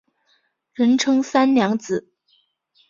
[0.73, 2.11] 人称三娘子。